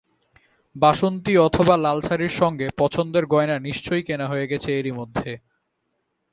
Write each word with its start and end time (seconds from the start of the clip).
বাসন্তী 0.75 1.33
অথবা 1.37 1.75
লাল 1.77 1.99
শাড়ির 2.01 2.33
সঙ্গে 2.41 2.67
পছন্দের 2.77 3.25
গয়না 3.25 3.55
নিশ্চয়ই 3.59 4.03
কেনা 4.03 4.25
হয়ে 4.27 4.49
গেছে 4.51 4.69
এরই 4.79 4.91
মধ্যে। 4.91 5.31